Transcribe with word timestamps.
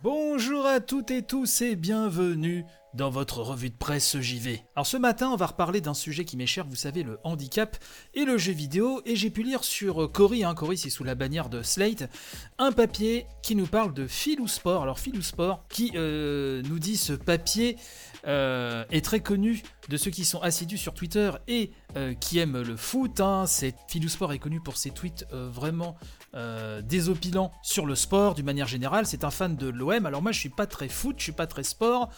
Bonjour 0.00 0.64
à 0.64 0.78
toutes 0.78 1.10
et 1.10 1.24
tous 1.24 1.60
et 1.60 1.74
bienvenue 1.74 2.64
dans 2.98 3.10
votre 3.10 3.42
revue 3.42 3.70
de 3.70 3.76
presse 3.76 4.18
JV. 4.18 4.60
Alors 4.74 4.86
ce 4.86 4.96
matin, 4.96 5.30
on 5.30 5.36
va 5.36 5.46
reparler 5.46 5.80
d'un 5.80 5.94
sujet 5.94 6.24
qui 6.24 6.36
m'est 6.36 6.46
cher, 6.46 6.66
vous 6.68 6.74
savez, 6.74 7.04
le 7.04 7.20
handicap 7.22 7.76
et 8.14 8.24
le 8.24 8.36
jeu 8.38 8.52
vidéo. 8.52 9.00
Et 9.06 9.14
j'ai 9.14 9.30
pu 9.30 9.44
lire 9.44 9.62
sur 9.62 10.10
Cory, 10.10 10.42
hein, 10.42 10.54
Cory 10.54 10.76
c'est 10.76 10.90
sous 10.90 11.04
la 11.04 11.14
bannière 11.14 11.48
de 11.48 11.62
Slate, 11.62 12.10
un 12.58 12.72
papier 12.72 13.26
qui 13.42 13.54
nous 13.54 13.68
parle 13.68 13.94
de 13.94 14.08
Philou 14.08 14.48
Sport. 14.48 14.82
Alors 14.82 14.98
Philou 14.98 15.22
Sport 15.22 15.64
qui 15.68 15.92
euh, 15.94 16.60
nous 16.68 16.80
dit 16.80 16.96
ce 16.96 17.12
papier 17.12 17.76
euh, 18.26 18.84
est 18.90 19.04
très 19.04 19.20
connu 19.20 19.62
de 19.88 19.96
ceux 19.96 20.10
qui 20.10 20.24
sont 20.24 20.40
assidus 20.40 20.76
sur 20.76 20.92
Twitter 20.92 21.30
et 21.46 21.70
euh, 21.96 22.14
qui 22.14 22.40
aiment 22.40 22.60
le 22.60 22.76
foot. 22.76 23.20
Hein. 23.20 23.44
Philou 23.86 24.08
Sport 24.08 24.32
est 24.32 24.40
connu 24.40 24.60
pour 24.60 24.76
ses 24.76 24.90
tweets 24.90 25.24
vraiment 25.30 25.96
euh, 26.34 26.82
désopilants 26.82 27.52
sur 27.62 27.86
le 27.86 27.94
sport 27.94 28.34
d'une 28.34 28.44
manière 28.44 28.66
générale. 28.66 29.06
C'est 29.06 29.24
un 29.24 29.30
fan 29.30 29.56
de 29.56 29.66
l'OM. 29.66 30.04
Alors 30.04 30.20
moi 30.20 30.30
je 30.30 30.38
suis 30.38 30.50
pas 30.50 30.66
très 30.66 30.88
foot, 30.88 31.14
je 31.16 31.22
suis 31.22 31.32
pas 31.32 31.46
très 31.46 31.62
sport, 31.62 32.10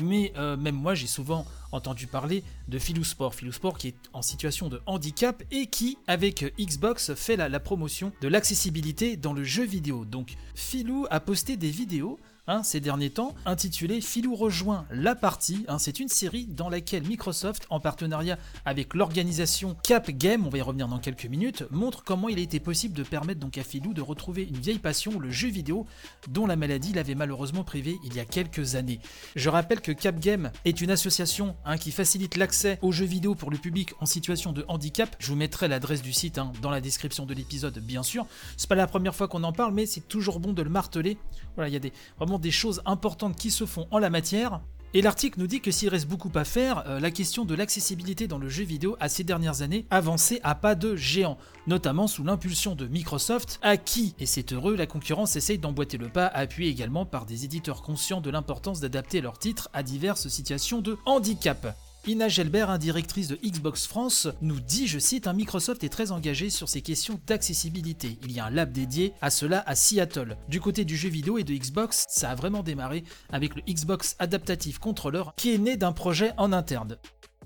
mais 0.00 0.27
même 0.36 0.74
moi 0.74 0.94
j'ai 0.94 1.06
souvent 1.06 1.46
entendu 1.72 2.06
parler 2.06 2.42
de 2.68 2.78
Philou 2.78 3.04
Sport. 3.04 3.34
Philou 3.34 3.52
Sport 3.52 3.78
qui 3.78 3.88
est 3.88 3.96
en 4.12 4.22
situation 4.22 4.68
de 4.68 4.80
handicap 4.86 5.42
et 5.50 5.66
qui 5.66 5.98
avec 6.06 6.54
Xbox 6.58 7.14
fait 7.14 7.36
la, 7.36 7.48
la 7.48 7.60
promotion 7.60 8.12
de 8.20 8.28
l'accessibilité 8.28 9.16
dans 9.16 9.32
le 9.32 9.44
jeu 9.44 9.64
vidéo. 9.64 10.04
Donc 10.04 10.36
Philou 10.54 11.06
a 11.10 11.20
posté 11.20 11.56
des 11.56 11.70
vidéos 11.70 12.18
Hein, 12.50 12.62
ces 12.62 12.80
derniers 12.80 13.10
temps, 13.10 13.34
intitulé 13.44 14.00
Filou 14.00 14.34
rejoint 14.34 14.86
la 14.90 15.14
partie. 15.14 15.66
Hein, 15.68 15.78
c'est 15.78 16.00
une 16.00 16.08
série 16.08 16.46
dans 16.46 16.70
laquelle 16.70 17.06
Microsoft, 17.06 17.66
en 17.68 17.78
partenariat 17.78 18.38
avec 18.64 18.94
l'organisation 18.94 19.76
Cap 19.82 20.10
Game, 20.10 20.46
on 20.46 20.48
va 20.48 20.56
y 20.56 20.62
revenir 20.62 20.88
dans 20.88 20.98
quelques 20.98 21.26
minutes, 21.26 21.64
montre 21.70 22.04
comment 22.04 22.30
il 22.30 22.38
a 22.38 22.40
été 22.40 22.58
possible 22.58 22.94
de 22.94 23.02
permettre 23.02 23.38
donc 23.38 23.58
à 23.58 23.62
Filou 23.62 23.92
de 23.92 24.00
retrouver 24.00 24.44
une 24.44 24.56
vieille 24.56 24.78
passion, 24.78 25.20
le 25.20 25.30
jeu 25.30 25.48
vidéo, 25.48 25.84
dont 26.26 26.46
la 26.46 26.56
maladie 26.56 26.94
l'avait 26.94 27.14
malheureusement 27.14 27.64
privé 27.64 27.98
il 28.02 28.14
y 28.14 28.18
a 28.18 28.24
quelques 28.24 28.76
années. 28.76 29.00
Je 29.36 29.50
rappelle 29.50 29.82
que 29.82 29.92
Cap 29.92 30.18
Game 30.18 30.50
est 30.64 30.80
une 30.80 30.90
association 30.90 31.54
hein, 31.66 31.76
qui 31.76 31.92
facilite 31.92 32.38
l'accès 32.38 32.78
aux 32.80 32.92
jeux 32.92 33.04
vidéo 33.04 33.34
pour 33.34 33.50
le 33.50 33.58
public 33.58 33.92
en 34.00 34.06
situation 34.06 34.52
de 34.52 34.64
handicap. 34.68 35.14
Je 35.18 35.28
vous 35.28 35.36
mettrai 35.36 35.68
l'adresse 35.68 36.00
du 36.00 36.14
site 36.14 36.40
dans 36.62 36.70
la 36.70 36.80
description 36.80 37.26
de 37.26 37.34
l'épisode, 37.34 37.78
bien 37.80 38.02
sûr. 38.02 38.24
C'est 38.56 38.70
pas 38.70 38.74
la 38.74 38.86
première 38.86 39.14
fois 39.14 39.28
qu'on 39.28 39.44
en 39.44 39.52
parle, 39.52 39.74
mais 39.74 39.84
c'est 39.84 40.08
toujours 40.08 40.40
bon 40.40 40.54
de 40.54 40.62
le 40.62 40.70
marteler. 40.70 41.18
Voilà, 41.56 41.68
il 41.68 41.74
y 41.74 41.76
a 41.76 41.80
des 41.80 41.92
vraiment 42.16 42.37
des 42.38 42.50
choses 42.50 42.82
importantes 42.86 43.36
qui 43.36 43.50
se 43.50 43.66
font 43.66 43.86
en 43.90 43.98
la 43.98 44.10
matière. 44.10 44.60
Et 44.94 45.02
l'article 45.02 45.38
nous 45.38 45.46
dit 45.46 45.60
que 45.60 45.70
s'il 45.70 45.90
reste 45.90 46.08
beaucoup 46.08 46.32
à 46.34 46.44
faire, 46.44 46.82
euh, 46.86 46.98
la 46.98 47.10
question 47.10 47.44
de 47.44 47.54
l'accessibilité 47.54 48.26
dans 48.26 48.38
le 48.38 48.48
jeu 48.48 48.64
vidéo 48.64 48.96
a 49.00 49.10
ces 49.10 49.22
dernières 49.22 49.60
années 49.60 49.84
avancé 49.90 50.40
à 50.42 50.54
pas 50.54 50.74
de 50.74 50.96
géant, 50.96 51.36
notamment 51.66 52.06
sous 52.06 52.24
l'impulsion 52.24 52.74
de 52.74 52.86
Microsoft, 52.86 53.58
à 53.62 53.76
qui, 53.76 54.14
et 54.18 54.24
c'est 54.24 54.54
heureux, 54.54 54.76
la 54.76 54.86
concurrence 54.86 55.36
essaye 55.36 55.58
d'emboîter 55.58 55.98
le 55.98 56.08
pas, 56.08 56.26
appuyé 56.26 56.70
également 56.70 57.04
par 57.04 57.26
des 57.26 57.44
éditeurs 57.44 57.82
conscients 57.82 58.22
de 58.22 58.30
l'importance 58.30 58.80
d'adapter 58.80 59.20
leurs 59.20 59.38
titres 59.38 59.68
à 59.74 59.82
diverses 59.82 60.28
situations 60.28 60.80
de 60.80 60.96
handicap. 61.04 61.76
Ina 62.06 62.28
Gelbert, 62.28 62.78
directrice 62.78 63.28
de 63.28 63.36
Xbox 63.36 63.86
France, 63.86 64.28
nous 64.40 64.60
dit, 64.60 64.86
je 64.86 64.98
cite, 64.98 65.26
un 65.26 65.32
Microsoft 65.32 65.84
est 65.84 65.88
très 65.88 66.10
engagé 66.10 66.48
sur 66.48 66.68
ces 66.68 66.80
questions 66.80 67.20
d'accessibilité. 67.26 68.18
Il 68.22 68.32
y 68.32 68.40
a 68.40 68.46
un 68.46 68.50
lab 68.50 68.72
dédié 68.72 69.12
à 69.20 69.30
cela 69.30 69.62
à 69.66 69.74
Seattle. 69.74 70.36
Du 70.48 70.60
côté 70.60 70.84
du 70.84 70.96
jeu 70.96 71.08
vidéo 71.08 71.38
et 71.38 71.44
de 71.44 71.52
Xbox, 71.52 72.06
ça 72.08 72.30
a 72.30 72.34
vraiment 72.34 72.62
démarré 72.62 73.04
avec 73.30 73.54
le 73.56 73.62
Xbox 73.62 74.16
Adaptative 74.18 74.78
Controller 74.78 75.24
qui 75.36 75.52
est 75.52 75.58
né 75.58 75.76
d'un 75.76 75.92
projet 75.92 76.32
en 76.38 76.52
interne. 76.52 76.96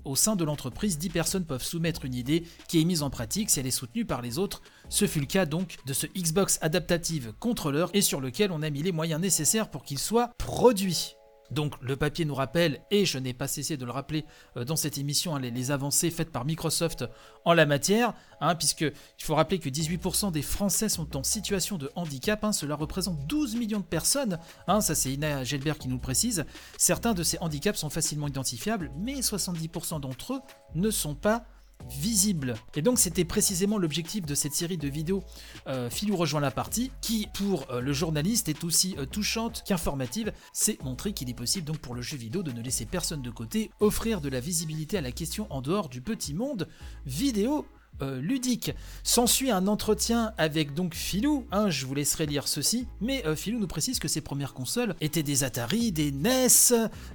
Au 0.05 0.15
sein 0.15 0.35
de 0.35 0.43
l'entreprise, 0.43 0.97
10 0.97 1.09
personnes 1.09 1.45
peuvent 1.45 1.63
soumettre 1.63 2.05
une 2.05 2.15
idée 2.15 2.43
qui 2.67 2.81
est 2.81 2.85
mise 2.85 3.03
en 3.03 3.09
pratique 3.09 3.49
si 3.49 3.59
elle 3.59 3.67
est 3.67 3.71
soutenue 3.71 4.05
par 4.05 4.21
les 4.21 4.37
autres. 4.37 4.61
Ce 4.89 5.07
fut 5.07 5.21
le 5.21 5.25
cas 5.25 5.45
donc 5.45 5.77
de 5.85 5.93
ce 5.93 6.07
Xbox 6.07 6.59
Adaptative 6.61 7.33
Controller 7.39 7.85
et 7.93 8.01
sur 8.01 8.19
lequel 8.19 8.51
on 8.51 8.61
a 8.61 8.69
mis 8.69 8.83
les 8.83 8.91
moyens 8.91 9.21
nécessaires 9.21 9.69
pour 9.69 9.83
qu'il 9.83 9.99
soit 9.99 10.31
produit. 10.37 11.15
Donc 11.53 11.75
le 11.81 11.95
papier 11.95 12.25
nous 12.25 12.35
rappelle, 12.35 12.81
et 12.89 13.05
je 13.05 13.17
n'ai 13.19 13.33
pas 13.33 13.47
cessé 13.47 13.77
de 13.77 13.85
le 13.85 13.91
rappeler 13.91 14.25
euh, 14.57 14.65
dans 14.65 14.75
cette 14.75 14.97
émission, 14.97 15.35
hein, 15.35 15.39
les, 15.39 15.71
avancées 15.71 16.09
faites 16.09 16.31
par 16.31 16.45
Microsoft 16.45 17.05
en 17.45 17.53
la 17.53 17.65
matière, 17.65 18.13
hein, 18.41 18.55
puisque 18.55 18.81
il 18.81 19.23
faut 19.23 19.35
rappeler 19.35 19.59
que 19.59 19.69
18% 19.69 20.31
des 20.31 20.41
Français 20.41 20.89
sont 20.89 21.15
en 21.15 21.23
situation 21.23 21.77
de 21.77 21.91
handicap, 21.95 22.43
hein, 22.43 22.51
cela 22.51 22.75
représente 22.75 23.25
12 23.27 23.55
millions 23.55 23.79
de 23.79 23.85
personnes, 23.85 24.39
ça 24.67 24.95
c'est 24.95 25.13
Ina 25.13 25.43
Gelbert 25.43 25.77
qui 25.77 25.87
nous 25.87 25.99
précise. 25.99 26.45
Certains 26.77 27.13
de 27.13 27.23
ces 27.23 27.37
handicaps 27.39 27.79
sont 27.79 27.89
facilement 27.89 28.27
identifiables, 28.27 28.91
mais 28.97 29.19
70% 29.19 30.01
d'entre 30.01 30.33
eux 30.33 30.41
ne 30.75 30.89
sont 30.89 31.15
pas 31.15 31.45
visible. 31.89 32.55
Et 32.75 32.81
donc 32.81 32.99
c'était 32.99 33.25
précisément 33.25 33.77
l'objectif 33.77 34.25
de 34.25 34.35
cette 34.35 34.53
série 34.53 34.77
de 34.77 34.87
vidéos 34.87 35.23
euh, 35.67 35.89
Philou 35.89 36.15
rejoint 36.15 36.41
la 36.41 36.51
partie, 36.51 36.91
qui 37.01 37.27
pour 37.33 37.69
euh, 37.71 37.81
le 37.81 37.93
journaliste 37.93 38.49
est 38.49 38.63
aussi 38.63 38.95
euh, 38.97 39.05
touchante 39.05 39.63
qu'informative, 39.65 40.31
c'est 40.51 40.81
montrer 40.83 41.13
qu'il 41.13 41.29
est 41.29 41.33
possible 41.33 41.65
donc 41.65 41.77
pour 41.77 41.95
le 41.95 42.01
jeu 42.01 42.17
vidéo 42.17 42.43
de 42.43 42.51
ne 42.51 42.61
laisser 42.61 42.85
personne 42.85 43.21
de 43.21 43.29
côté, 43.29 43.71
offrir 43.79 44.21
de 44.21 44.29
la 44.29 44.39
visibilité 44.39 44.97
à 44.97 45.01
la 45.01 45.11
question 45.11 45.47
en 45.49 45.61
dehors 45.61 45.89
du 45.89 46.01
petit 46.01 46.33
monde 46.33 46.67
vidéo 47.05 47.65
euh, 48.01 48.19
ludique. 48.19 48.71
S'ensuit 49.03 49.51
un 49.51 49.67
entretien 49.67 50.33
avec 50.37 50.73
donc 50.73 50.95
Philou, 50.95 51.45
hein, 51.51 51.69
je 51.69 51.85
vous 51.85 51.93
laisserai 51.93 52.25
lire 52.25 52.47
ceci, 52.47 52.87
mais 53.01 53.25
euh, 53.25 53.35
Philou 53.35 53.59
nous 53.59 53.67
précise 53.67 53.99
que 53.99 54.07
ses 54.07 54.21
premières 54.21 54.53
consoles 54.53 54.95
étaient 55.01 55.23
des 55.23 55.43
Atari, 55.43 55.91
des 55.91 56.11
NES, 56.11 56.47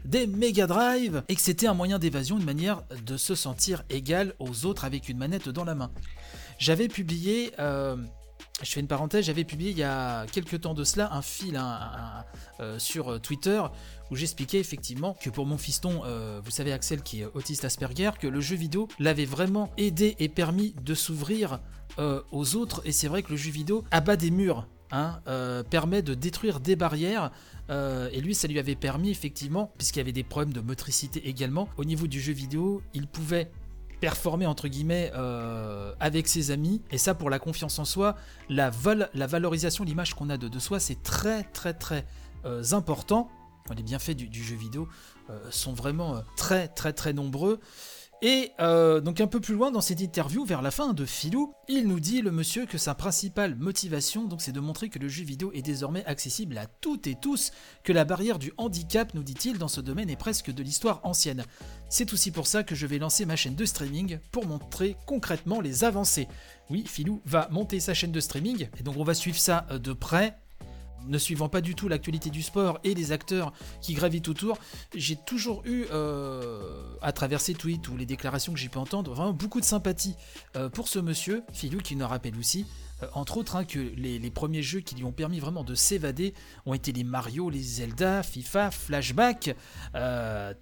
des 0.04 0.26
Mega 0.26 0.66
Drive, 0.66 1.22
et 1.28 1.34
que 1.34 1.40
c'était 1.40 1.66
un 1.66 1.74
moyen 1.74 1.98
d'évasion, 1.98 2.38
une 2.38 2.44
manière 2.44 2.82
de 3.06 3.16
se 3.16 3.34
sentir 3.34 3.84
égal 3.90 4.34
aux 4.38 4.66
autres 4.66 4.84
avec 4.84 5.08
une 5.08 5.18
manette 5.18 5.48
dans 5.48 5.64
la 5.64 5.74
main. 5.74 5.90
J'avais 6.58 6.88
publié 6.88 7.52
euh, 7.58 7.96
je 8.62 8.72
fais 8.72 8.80
une 8.80 8.88
parenthèse, 8.88 9.24
j'avais 9.26 9.44
publié 9.44 9.70
il 9.70 9.78
y 9.78 9.84
a 9.84 10.26
quelques 10.26 10.60
temps 10.60 10.74
de 10.74 10.84
cela 10.84 11.12
un 11.12 11.22
fil 11.22 11.60
euh, 12.60 12.78
sur 12.78 13.12
euh, 13.12 13.18
Twitter 13.18 13.62
où 14.10 14.16
j'expliquais 14.16 14.58
effectivement 14.58 15.16
que 15.20 15.30
pour 15.30 15.46
mon 15.46 15.58
fiston, 15.58 16.02
euh, 16.04 16.40
vous 16.44 16.50
savez 16.50 16.72
Axel 16.72 17.02
qui 17.02 17.20
est 17.20 17.26
autiste 17.34 17.64
Asperger, 17.64 18.10
que 18.18 18.26
le 18.26 18.40
jeu 18.40 18.56
vidéo 18.56 18.88
l'avait 18.98 19.26
vraiment 19.26 19.70
aidé 19.76 20.16
et 20.18 20.28
permis 20.28 20.74
de 20.82 20.94
s'ouvrir 20.94 21.60
aux 22.30 22.54
autres. 22.54 22.80
Et 22.84 22.92
c'est 22.92 23.08
vrai 23.08 23.24
que 23.24 23.30
le 23.30 23.36
jeu 23.36 23.50
vidéo 23.50 23.84
abat 23.90 24.16
des 24.16 24.30
murs, 24.30 24.68
hein, 24.92 25.20
permet 25.68 26.00
de 26.00 26.14
détruire 26.14 26.60
des 26.60 26.76
barrières. 26.76 27.32
et 27.68 28.20
lui, 28.20 28.34
ça 28.36 28.46
lui 28.46 28.58
avait 28.58 28.76
permis 28.76 29.10
effectivement, 29.10 29.72
puisqu'il 29.76 29.98
y 29.98 30.02
avait 30.02 30.12
des 30.12 30.22
problèmes 30.22 30.52
de 30.52 30.60
motricité 30.60 31.28
également, 31.28 31.68
au 31.76 31.84
niveau 31.84 32.06
du 32.06 32.20
jeu 32.20 32.32
vidéo, 32.32 32.82
il 32.94 33.08
pouvait 33.08 33.50
performer 34.00 34.46
entre 34.46 34.68
guillemets 34.68 35.10
euh, 35.14 35.92
avec 36.00 36.28
ses 36.28 36.50
amis. 36.50 36.82
Et 36.90 36.98
ça 36.98 37.14
pour 37.14 37.30
la 37.30 37.38
confiance 37.38 37.78
en 37.78 37.84
soi 37.84 38.16
la, 38.48 38.70
la 39.14 39.26
valorisation 39.26 39.84
l'image 39.84 40.14
qu'on 40.14 40.30
a 40.30 40.36
de, 40.36 40.58
soi 40.58 40.80
c'est 40.80 41.02
très 41.02 41.44
très 41.44 41.74
très 41.74 42.06
euh, 42.44 42.62
important. 42.72 43.28
Les 43.76 43.82
bienfaits 43.82 44.12
du, 44.12 44.42
jeu 44.42 44.56
vidéo 44.56 44.88
euh, 45.28 45.38
sont 45.50 45.74
vraiment 45.74 46.22
très 46.36 46.68
très 46.68 46.94
très 46.94 47.12
nombreux 47.12 47.60
et 48.20 48.50
euh, 48.58 49.00
donc 49.00 49.20
un 49.20 49.28
peu 49.28 49.38
plus 49.38 49.54
loin 49.54 49.70
dans 49.70 49.80
cette 49.80 50.00
interview, 50.00 50.44
vers 50.44 50.60
la 50.60 50.72
fin 50.72 50.92
de 50.92 51.04
Philou, 51.04 51.54
il 51.68 51.86
nous 51.86 52.00
dit 52.00 52.20
le 52.20 52.32
monsieur 52.32 52.66
que 52.66 52.76
sa 52.76 52.94
principale 52.94 53.54
motivation, 53.54 54.24
donc 54.24 54.42
c'est 54.42 54.52
de 54.52 54.58
montrer 54.58 54.88
que 54.88 54.98
le 54.98 55.08
jeu 55.08 55.22
vidéo 55.22 55.52
est 55.52 55.62
désormais 55.62 56.04
accessible 56.04 56.58
à 56.58 56.66
toutes 56.66 57.06
et 57.06 57.14
tous, 57.14 57.52
que 57.84 57.92
la 57.92 58.04
barrière 58.04 58.40
du 58.40 58.52
handicap, 58.56 59.14
nous 59.14 59.22
dit-il, 59.22 59.58
dans 59.58 59.68
ce 59.68 59.80
domaine 59.80 60.10
est 60.10 60.16
presque 60.16 60.50
de 60.50 60.62
l'histoire 60.64 61.00
ancienne. 61.04 61.44
C'est 61.88 62.12
aussi 62.12 62.32
pour 62.32 62.48
ça 62.48 62.64
que 62.64 62.74
je 62.74 62.86
vais 62.86 62.98
lancer 62.98 63.24
ma 63.24 63.36
chaîne 63.36 63.54
de 63.54 63.64
streaming 63.64 64.18
pour 64.32 64.46
montrer 64.46 64.96
concrètement 65.06 65.60
les 65.60 65.84
avancées. 65.84 66.26
Oui, 66.70 66.84
Philou 66.86 67.22
va 67.24 67.48
monter 67.52 67.78
sa 67.78 67.94
chaîne 67.94 68.12
de 68.12 68.20
streaming, 68.20 68.68
et 68.78 68.82
donc 68.82 68.96
on 68.96 69.04
va 69.04 69.14
suivre 69.14 69.38
ça 69.38 69.66
euh, 69.70 69.78
de 69.78 69.92
près 69.92 70.36
ne 71.06 71.18
suivant 71.18 71.48
pas 71.48 71.60
du 71.60 71.74
tout 71.74 71.88
l'actualité 71.88 72.30
du 72.30 72.42
sport 72.42 72.78
et 72.84 72.94
les 72.94 73.12
acteurs 73.12 73.52
qui 73.80 73.94
gravitent 73.94 74.28
autour, 74.28 74.58
j'ai 74.94 75.16
toujours 75.16 75.62
eu, 75.64 75.84
euh, 75.90 76.82
à 77.02 77.12
travers 77.12 77.40
ses 77.40 77.54
tweets 77.54 77.88
ou 77.88 77.96
les 77.96 78.06
déclarations 78.06 78.52
que 78.52 78.58
j'ai 78.58 78.68
pu 78.68 78.78
entendre, 78.78 79.14
vraiment 79.14 79.32
beaucoup 79.32 79.60
de 79.60 79.64
sympathie 79.64 80.14
euh, 80.56 80.68
pour 80.68 80.88
ce 80.88 80.98
monsieur, 80.98 81.42
Philou, 81.52 81.78
qui 81.78 81.96
nous 81.96 82.06
rappelle 82.06 82.36
aussi, 82.38 82.66
euh, 83.02 83.06
entre 83.14 83.38
autres, 83.38 83.56
hein, 83.56 83.64
que 83.64 83.78
les, 83.78 84.30
premiers 84.30 84.62
jeux 84.62 84.80
qui 84.80 84.94
lui 84.94 85.04
ont 85.04 85.12
permis 85.12 85.40
vraiment 85.40 85.64
de 85.64 85.74
s'évader 85.74 86.34
ont 86.66 86.74
été 86.74 86.92
les 86.92 87.04
Mario, 87.04 87.50
les 87.50 87.62
Zelda, 87.62 88.22
FIFA, 88.22 88.70
Flashback, 88.70 89.56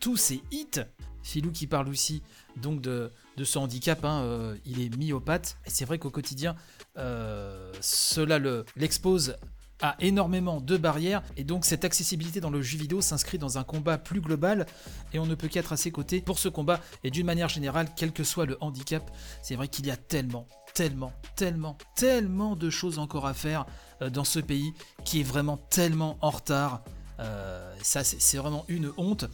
tous 0.01 0.17
ces 0.17 0.43
hits. 0.51 0.83
Philou 1.23 1.51
qui 1.51 1.67
parle 1.67 1.89
aussi 1.89 2.23
donc 2.57 2.81
de, 2.81 3.11
de 3.37 3.45
son 3.45 3.63
handicap, 3.63 4.05
hein, 4.05 4.55
il 4.65 4.81
est 4.81 4.97
myopathe, 4.97 5.59
et 5.67 5.71
c'est 5.71 5.85
vrai 5.85 5.99
qu'au 5.99 6.11
quotidien, 6.11 6.55
cela 6.95 8.39
l'expose 8.77 9.35
a 9.81 9.97
énormément 10.01 10.61
de 10.61 10.77
barrières 10.77 11.23
et 11.37 11.45
donc 11.45 11.65
cette 11.65 11.85
accessibilité 11.85 12.41
dans 12.41 12.51
le 12.51 12.63
jeu 12.63 12.79
vidéo 12.79 13.01
s'inscrit 13.01 13.39
dans 13.39 13.59
un 13.59 13.65
combat 13.65 13.99
plus 13.99 14.21
global 14.21 14.67
et 15.13 15.19
on 15.19 15.27
ne 15.27 15.35
peut 15.35 15.49
qu'être 15.49 15.73
à 15.73 15.77
ses 15.77 15.91
côtés 15.91 16.21
pour 16.21 16.39
ce 16.39 16.49
combat 16.49 16.81
et 17.05 17.11
d'une 17.11 17.27
manière 17.27 17.49
générale 17.49 17.89
quel 17.95 18.13
que 18.13 18.25
soit 18.25 18.47
le 18.47 18.57
handicap 18.61 19.11
c'est 19.43 19.55
vrai 19.55 19.69
qu'il 19.69 19.87
y 19.87 19.91
a 19.91 19.97
tellement 19.97 20.49
tellement 20.75 21.13
tellement 21.37 21.77
tellement 21.95 22.57
de 22.57 22.71
choses 22.71 22.99
encore 22.99 23.27
à 23.27 23.35
faire 23.35 23.67
euh, 24.03 24.11
dans 24.11 24.25
ce 24.25 24.41
pays 24.41 24.73
qui 25.05 25.21
est 25.21 25.25
vraiment 25.25 25.57
tellement 25.57 26.17
en 26.21 26.31
retard 26.31 26.83
euh, 27.19 27.75
ça, 27.83 28.05
c'est 28.05 28.37
vraiment 28.37 28.65
une 28.69 28.93
honte. 28.97 29.25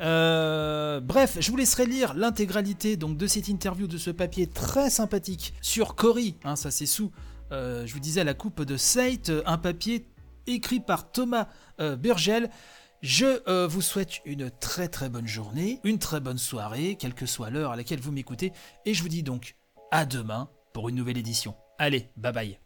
Euh, 0.00 1.00
bref, 1.00 1.36
je 1.40 1.50
vous 1.50 1.56
laisserai 1.56 1.86
lire 1.86 2.14
l'intégralité 2.14 2.96
donc 2.96 3.16
de 3.16 3.26
cette 3.26 3.48
interview, 3.48 3.86
de 3.86 3.98
ce 3.98 4.10
papier 4.10 4.46
très 4.46 4.90
sympathique 4.90 5.54
sur 5.60 5.94
Cory. 5.94 6.36
Hein, 6.44 6.56
ça 6.56 6.70
c'est 6.70 6.86
sous 6.86 7.10
je 7.50 7.92
vous 7.92 8.00
disais, 8.00 8.24
la 8.24 8.34
coupe 8.34 8.62
de 8.62 8.76
Slate, 8.76 9.30
un 9.46 9.58
papier 9.58 10.06
écrit 10.46 10.80
par 10.80 11.10
Thomas 11.10 11.48
euh, 11.80 11.96
Burgel. 11.96 12.50
Je 13.02 13.42
euh, 13.48 13.66
vous 13.66 13.82
souhaite 13.82 14.20
une 14.24 14.50
très 14.50 14.88
très 14.88 15.10
bonne 15.10 15.26
journée, 15.26 15.80
une 15.84 15.98
très 15.98 16.20
bonne 16.20 16.38
soirée, 16.38 16.96
quelle 16.98 17.14
que 17.14 17.26
soit 17.26 17.50
l'heure 17.50 17.72
à 17.72 17.76
laquelle 17.76 18.00
vous 18.00 18.12
m'écoutez, 18.12 18.52
et 18.86 18.94
je 18.94 19.02
vous 19.02 19.10
dis 19.10 19.22
donc 19.22 19.56
à 19.90 20.06
demain 20.06 20.48
pour 20.72 20.88
une 20.88 20.96
nouvelle 20.96 21.18
édition. 21.18 21.54
Allez, 21.78 22.08
bye 22.16 22.32
bye. 22.32 22.58